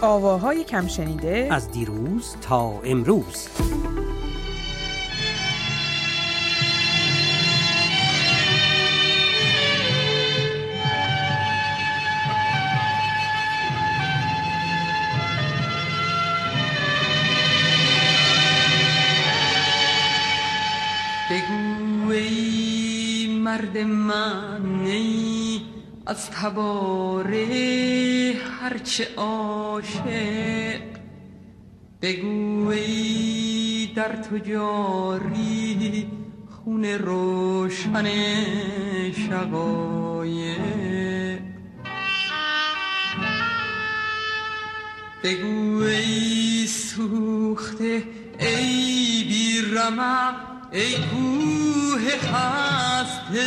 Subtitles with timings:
[0.00, 3.48] آواهای کم شنیده از دیروز تا امروز.
[21.30, 25.75] بگو ای مرد من ای
[26.06, 27.44] از تباره
[28.60, 30.80] هرچه عاشق
[32.02, 36.06] بگو ای در تو جاری
[36.50, 38.06] خون روشن
[39.12, 40.58] شقایق.
[45.24, 48.02] بگو ای سوخته
[48.40, 50.34] ای بی رمق
[50.72, 53.46] ای کوه خسته.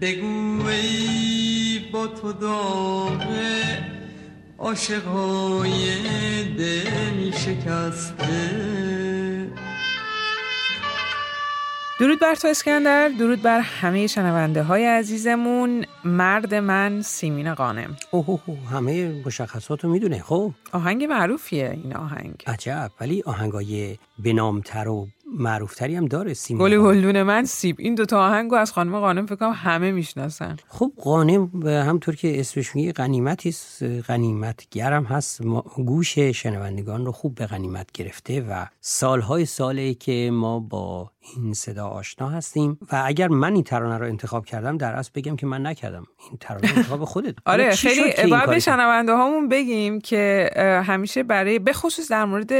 [0.00, 3.84] بگو ای با تو داغه
[4.58, 5.74] عاشقای
[6.58, 8.38] دل شکسته.
[12.00, 15.84] درود بر تو اسکندر درود بر همه شنونده های عزیزمون.
[16.04, 18.40] مرد من سیمین قانم اوه
[18.72, 22.44] همه مشخصات رو می‌دونه خب؟ آهنگ معروفیه این آهنگ.
[22.46, 26.78] عجب ولی آهنگای بنامتر و معروفتری هم داره سیمین گل.
[26.78, 31.62] گلدون من سیب این دوتا آهنگو از خانم قانم فکر کنم همه می‌شناسن خب قانم
[31.64, 33.54] همطور که اسمش میگه غنیمتی
[34.08, 35.42] غنیمتگرم هست
[35.76, 41.86] گوش شنوندگان رو خوب به غنیمت گرفته و سالهای ساله که ما با این صدا
[41.86, 45.66] آشنا هستیم و اگر من این ترانه رو انتخاب کردم در اصل بگم که من
[45.66, 50.50] نکردم این ترانه انتخاب خودت آره خیلی باید به؟ شنونده هامون بگیم که
[50.86, 52.52] همیشه برای بخصوص در مورد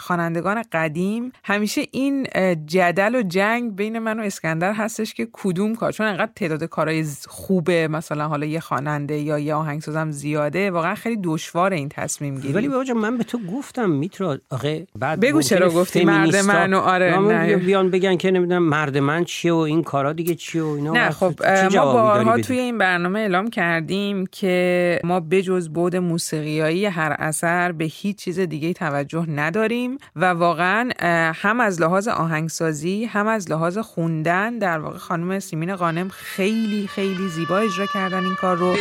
[0.00, 2.26] خوانندگان قدیم همیشه این
[2.66, 7.04] جدل و جنگ بین من و اسکندر هستش که کدوم کار چون انقدر تعداد کارهای
[7.28, 12.54] خوبه مثلا حالا یه خواننده یا یه آهنگسازم زیاده واقعا خیلی دشوار این تصمیم گیری
[12.54, 16.74] ولی بابا من به تو گفتم میترا آخه بعد بگو چرا گفتی مرد فمینیستا- من
[16.74, 17.46] و آره، نه.
[17.46, 20.92] بیا- بیان بگن که نمی‌دونم مرد من چیه و این کارا دیگه چیه و اینا
[20.92, 21.34] نه خب
[21.74, 27.84] ما بارها؟ توی این برنامه اعلام کردیم که ما بجز بود موسیقیایی هر اثر به
[27.84, 30.90] هیچ چیز دیگه توجه نداریم و واقعا
[31.42, 37.28] هم از لحاظ آهنگسازی هم از لحاظ خوندن در واقع خانم سیمین قانم خیلی خیلی
[37.28, 38.76] زیبا اجرا کردن این کار رو.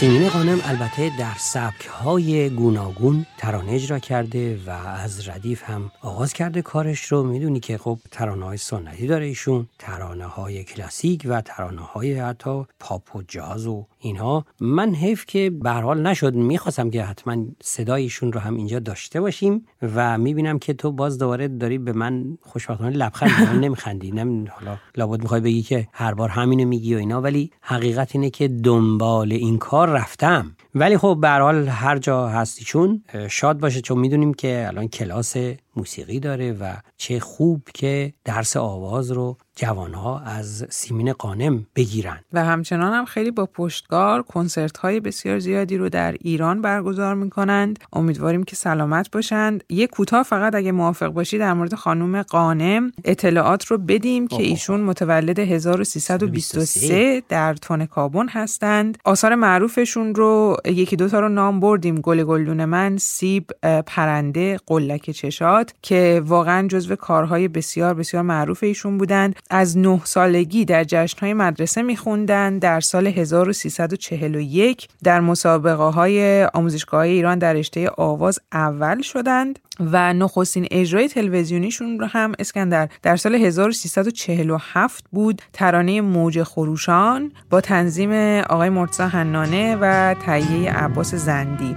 [0.00, 6.32] سیمین قانم البته در سبک های گوناگون ترانه اجرا کرده و از ردیف هم آغاز
[6.32, 7.22] کرده کارش رو.
[7.22, 9.66] می‌دونی که خب ترانه های سنتی داره ایشون.
[9.78, 14.46] ترانه های کلاسیک و ترانه های حتی پاپ و جاز و اینها.
[14.60, 16.34] من حیف که به حال نشد.
[16.34, 21.48] می‌خواستم که حتما صدایشون رو هم اینجا داشته باشیم و می‌بینم که تو باز دوباره
[21.48, 23.30] داری به من خوشبختانه لبخند
[23.64, 24.10] نمیخندی.
[24.10, 27.20] نم حالا لابد می‌خوای بگی که هر بار همینو میگی و اینا.
[27.20, 30.55] ولی حقیقت اینه که دنبال این کار رفتم.
[30.78, 35.36] ولی خب به هر حال هر جا هستیشون شاد باشه چون می‌دونیم که الان کلاس
[35.76, 42.20] موسیقی داره و چه خوب که درس آواز رو جوانها از سیمین قانم بگیرن.
[42.32, 47.30] و همچنان هم خیلی با پشتکار کنسرت های بسیار زیادی رو در ایران برگزار می
[47.30, 49.64] کنند امیدواریم که سلامت باشند.
[49.68, 54.42] یه کوتاه فقط اگه موافق باشی در مورد خانم قانم اطلاعات رو بدیم که آه.
[54.42, 58.98] ایشون متولد 1323 در تون کابون هستند.
[59.04, 62.00] آثار معروفشون رو یکی دوتا رو نام بردیم.
[62.00, 63.50] گل گلدون من سیب
[63.86, 65.65] پرنده قلک چشات.
[65.82, 71.82] که واقعا جزو کارهای بسیار بسیار معروف ایشون بودند از نه سالگی در جشنهای مدرسه
[71.82, 72.58] میخوندن.
[72.58, 80.66] در سال 1341 در مسابقه های آموزشگاه ایران در رشته آواز اول شدند و نخستین
[80.70, 85.42] اجرای تلویزیونیشون رو هم اسکندر در سال 1347 بود.
[85.52, 91.76] ترانه موج خروشان با تنظیم آقای مرتضی حنانه و تهیه عباس زندی.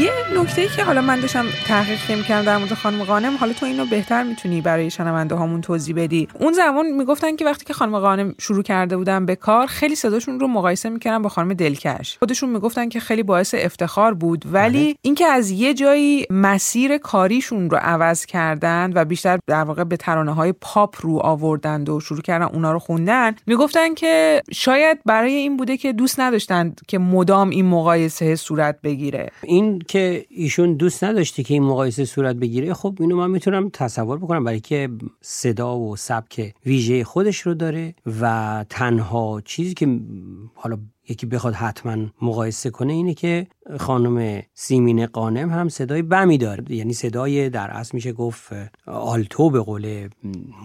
[0.00, 3.86] یه نکته که حالا من داشتم تحقیق می‌کردم در مورد خانم قانم حالا تو اینو
[3.86, 6.28] بهتر می‌تونی برای شنونده هامون توضیح بدی.
[6.40, 10.40] اون زمان می‌گفتن که وقتی که خانم قانم شروع کرده بودن به کار خیلی صداشون
[10.40, 12.18] رو مقایسه می‌کردن با خانم دلکش.
[12.18, 14.96] خودشون می‌گفتن که خیلی باعث افتخار بود ولی بله.
[15.02, 20.34] اینکه از یه جایی مسیر کاریشون رو عوض کردن و بیشتر در واقع به ترانه
[20.34, 25.56] های پاپ رو آوردند و شروع کردن اونا رو خوندن می‌گفتن که شاید برای این
[25.56, 29.30] بوده که دوست نداشتند که مدام این مقایسه صورت بگیره.
[29.42, 34.18] این که ایشون دوست نداشته که این مقایسه صورت بگیره خب اینو من می‌تونم تصور
[34.18, 34.88] بکنم برای که
[35.20, 40.00] صدا و سبک ویژه خودش رو داره و تنها چیزی که
[40.54, 40.78] حالا
[41.08, 43.46] یکی بخواد حتما مقایسه کنه اینه که
[43.78, 46.64] خانم سیمین قانم هم صدای بمی داره.
[46.68, 48.52] یعنی صدای در اصل میشه گفت
[48.86, 50.08] آلتو به قول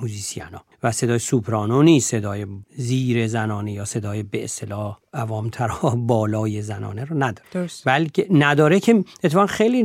[0.02, 0.62] موزیسیانا.
[0.84, 7.24] و صدای سوپرانو نیست صدای زیر زنانه یا صدای به اصطلاح عوامترها بالای زنانه رو
[7.24, 7.70] نداره.
[7.86, 9.84] بلکه نداره که اتفاقا خیلی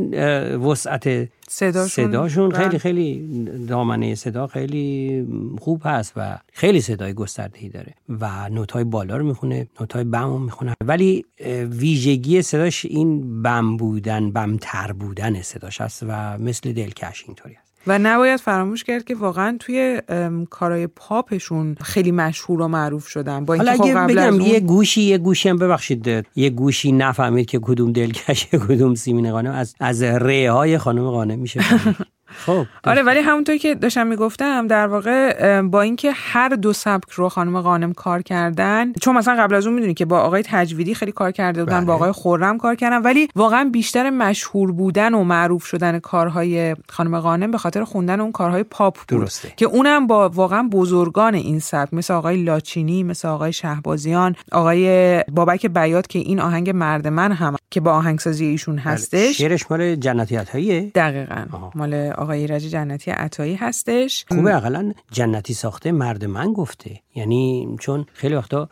[0.57, 2.79] وسعت صداشون, صداشون خیلی.
[2.79, 3.29] خیلی
[3.69, 5.27] دامنه صدا خیلی
[5.61, 10.39] خوب هست و خیلی صدای گستردهی داره و نوتای بالا رو می‌خونه نوتای بم رو
[10.39, 10.75] می‌خونه.
[10.85, 11.25] ولی
[11.71, 17.71] ویژگی صداش این بم بودن بمتر بودن صداش هست و مثل دلکش اینطوری هست.
[17.87, 20.03] و نباید فراموش کرد که واقعا توی
[20.51, 23.45] کارهای پاپشون خیلی مشهور و معروف شدن.
[23.45, 27.59] با حالا خب اگه بگم یه گوشی یه گوشی هم ببخشید یه گوشی نفهمید که
[27.59, 31.61] کدوم دلکش کدوم سیمین قانم از از ره های خانم قانم میشه.
[32.37, 37.29] خب آره ولی همونطور که داشتم می‌گفتم در واقع با اینکه هر دو سبک رو
[37.29, 41.13] خانم قانم کار کردن چون مثلا قبل از اون می‌دونی که با آقای تجویدی خیلی
[41.13, 41.95] کار کرده بودن با بله.
[41.95, 47.51] آقای خورم کار کردن ولی واقعا بیشتر مشهور بودن و معروف شدن کارهای خانم قانم
[47.51, 49.53] به خاطر خوندن اون کارهای پاپ بود درسته.
[49.57, 55.67] که اونم با واقعا بزرگان این سبک مثل آقای لاچینی مثل آقای شهبازیان آقای بابک
[55.67, 58.85] بیات که این آهنگ مرد من هم که با آهنگسازی ایشون بله.
[58.85, 61.45] هستش شعرش مال جنتی عطاییه دقیقاً
[61.75, 64.25] مال آقای ایرج جنتی عطایی هستش.
[64.29, 67.01] خوبه اقلا جنتی ساخته مرد من گفته.
[67.15, 68.69] یعنی چون خیلی وقتا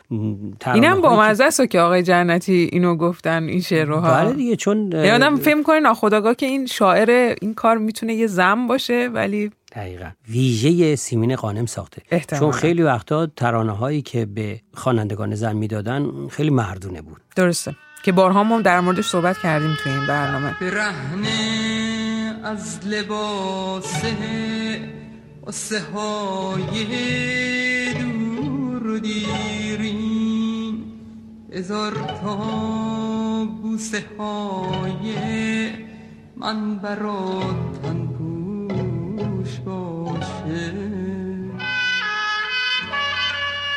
[0.73, 4.91] اینم با مزه است که آقای جنتی اینو گفتن این شعر رو بله دیگه چون
[4.91, 10.09] یادم فهم کنه ناخداگاه که این شاعر این کار می‌تونه یه زم باشه ولی دقیقا.
[10.29, 12.01] ویژه سیمین قانم ساخته.
[12.11, 12.39] احتمال.
[12.39, 17.21] چون خیلی وقتا ترانه هایی که به خوانندگان زن می‌دادن خیلی مردونه بود.
[17.35, 17.75] درسته.
[18.03, 20.55] که بارها ما در موردش صحبت کردیم توی این برنامه.
[22.43, 24.03] از لباس
[25.47, 26.85] قصه های
[27.93, 30.83] دور دیرین
[31.53, 35.13] هزار تا بوسه های
[36.37, 39.59] من برات تن پوش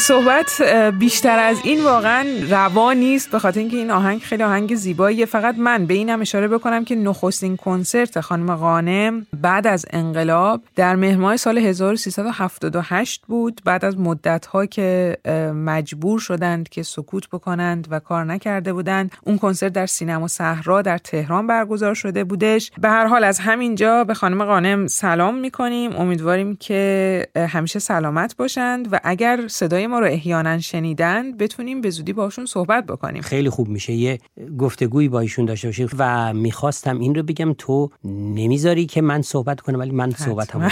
[0.02, 0.62] صحبت
[0.99, 5.26] بیشتر از این واقعا روا نیست به خاطر اینکه این آهنگ خیلی آهنگ زیباییه.
[5.26, 10.96] فقط من به اینم اشاره بکنم که نخستین کنسرت خانم قانم بعد از انقلاب در
[10.96, 13.60] مهر سال 1378 بود.
[13.64, 15.16] بعد از مدت ها که
[15.54, 20.98] مجبور شدند که سکوت بکنند و کار نکرده بودند اون کنسرت در سینما صحرا در
[20.98, 22.70] تهران برگزار شده بودش.
[22.81, 25.96] به هر حال از همینجا به خانم قانم سلام می‌کنیم.
[25.96, 32.12] امیدواریم که همیشه سلامت باشند و اگر صدای ما رو احیانا شنیدن بتونیم به زودی
[32.12, 33.23] باشون صحبت بکنیم.
[33.23, 34.19] خیلی خوب میشه یه
[34.59, 39.61] گفتگویی با ایشون داشته باشیم و می‌خواستم این رو بگم تو نمی‌ذاری که من صحبت
[39.61, 40.69] کنم ولی من صحبتمو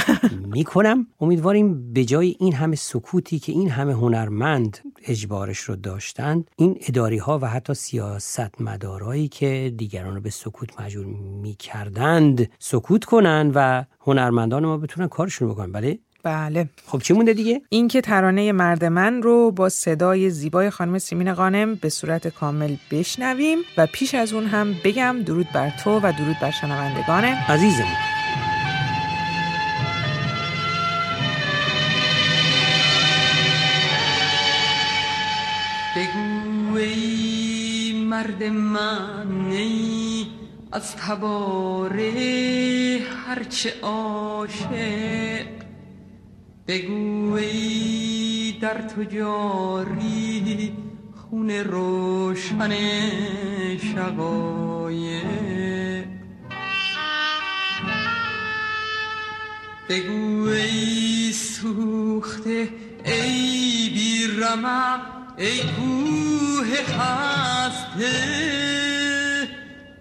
[0.47, 1.07] می‌کنم.
[1.21, 7.19] امیدواریم به جای این همه سکوتی که این همه هنرمند اجبارش رو داشتند این اداری
[7.19, 11.07] ها و حتی سیاست مدارایی که دیگران رو به سکوت مجبور
[11.43, 15.73] می‌کردند سکوت کنن و هنرمندان ما بتونن کارشون بکنن.
[15.73, 16.69] بله؟ بله.
[16.87, 21.35] خب چی مونده دیگه؟ این که ترانه مرد من رو با صدای زیبای خانم سیمین
[21.35, 26.13] قانم به صورت کامل بشنویم و پیش از اون هم بگم درود بر تو و
[26.19, 27.25] درود بر شنوندگان.
[27.25, 27.89] عزیزم
[35.97, 40.27] بگو ای مرد من ای
[40.73, 42.11] از تباره
[43.27, 45.60] هرچه عاشق.
[46.71, 50.73] بگو ای در تو جاری
[51.17, 52.73] خون روشن
[53.79, 55.25] شقایق.
[59.89, 62.69] بگو ای سوخته
[63.05, 65.01] ای بی رمق
[65.39, 68.13] ای کوه خسته.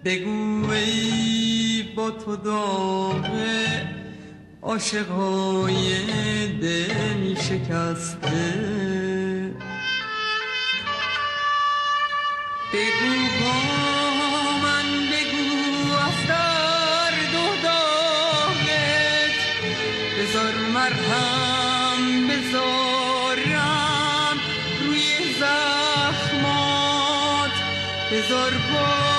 [0.04, 3.89] بگو ای با تو داغه
[4.70, 5.82] عاشقای
[6.62, 8.40] دل شکسته.
[12.72, 13.56] بگو با
[14.62, 15.48] من بگو
[16.06, 19.36] از در دو داغت
[20.18, 24.36] بذار مرهم بذارم
[24.86, 25.08] روی
[25.40, 27.54] زخمات.
[28.12, 29.09] بذار با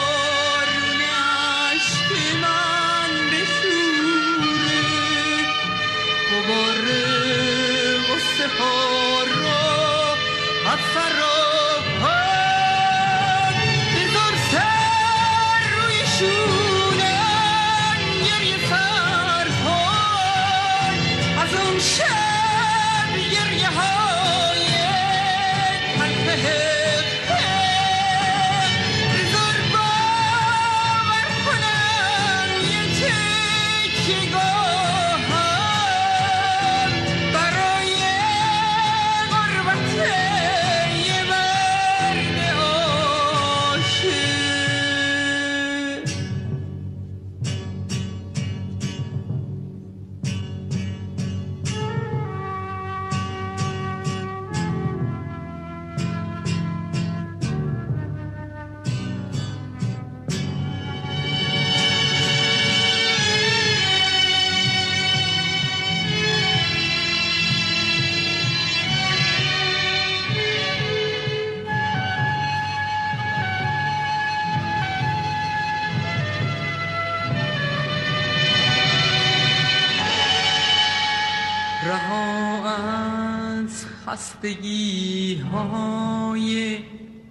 [84.07, 86.79] خستگی های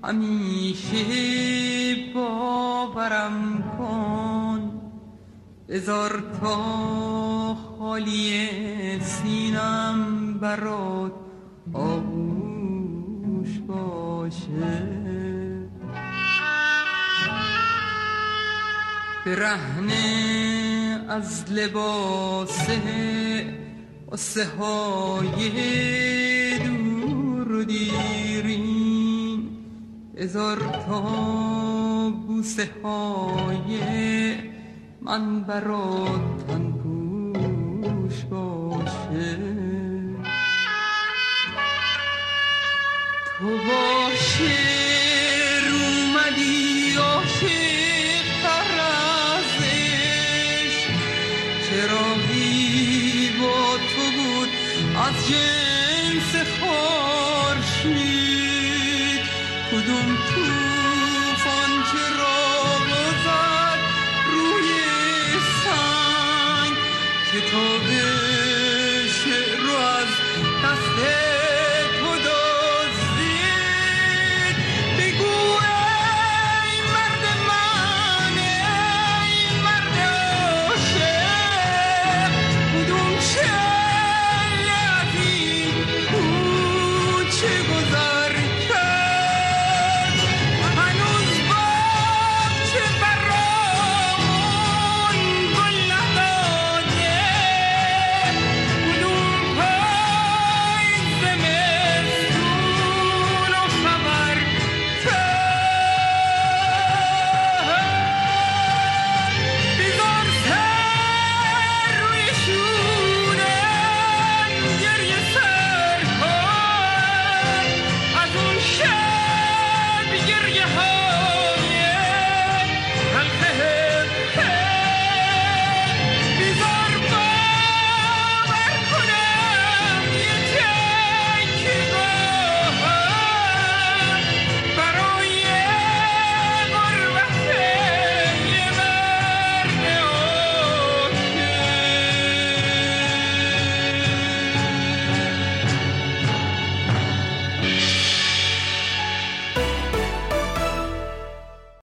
[0.05, 1.05] همیشه.
[2.15, 4.81] باورم کن.
[5.69, 8.49] هزار تا خالی
[9.01, 11.13] سینم برات
[11.73, 15.01] آغوش باشه.
[19.27, 22.67] برهنه از لباس
[24.13, 25.51] قصه های
[27.65, 29.49] دیرین.
[30.19, 34.35] هزار تا بوسه های
[35.03, 39.39] من برات تن پوش باشه.
[43.39, 44.70] تو باشه.
[55.11, 57.91] از جنس خورشید
[59.71, 60.09] کدوم